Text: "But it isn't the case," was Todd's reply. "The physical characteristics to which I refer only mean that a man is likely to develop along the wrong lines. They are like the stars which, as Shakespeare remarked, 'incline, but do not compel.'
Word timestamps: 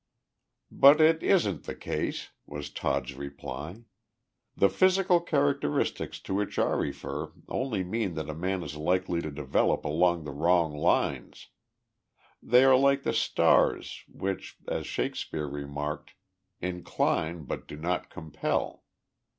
"But 0.71 0.99
it 0.99 1.21
isn't 1.21 1.65
the 1.65 1.75
case," 1.75 2.29
was 2.47 2.71
Todd's 2.71 3.13
reply. 3.13 3.83
"The 4.57 4.67
physical 4.67 5.19
characteristics 5.21 6.19
to 6.21 6.33
which 6.33 6.57
I 6.57 6.71
refer 6.71 7.31
only 7.47 7.83
mean 7.83 8.15
that 8.15 8.27
a 8.27 8.33
man 8.33 8.63
is 8.63 8.75
likely 8.75 9.21
to 9.21 9.29
develop 9.29 9.85
along 9.85 10.23
the 10.23 10.31
wrong 10.31 10.75
lines. 10.75 11.49
They 12.41 12.63
are 12.63 12.75
like 12.75 13.03
the 13.03 13.13
stars 13.13 14.03
which, 14.07 14.57
as 14.67 14.87
Shakespeare 14.87 15.47
remarked, 15.47 16.13
'incline, 16.61 17.43
but 17.43 17.67
do 17.67 17.77
not 17.77 18.09
compel.' 18.09 18.83